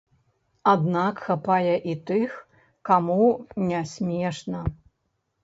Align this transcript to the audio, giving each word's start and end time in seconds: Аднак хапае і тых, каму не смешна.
Аднак 0.71 1.19
хапае 1.25 1.75
і 1.91 1.95
тых, 2.11 2.33
каму 2.91 3.29
не 3.69 3.85
смешна. 3.93 4.65